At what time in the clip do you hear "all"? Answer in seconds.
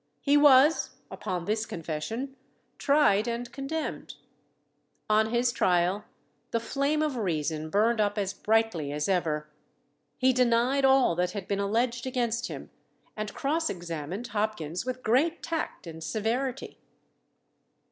10.85-11.13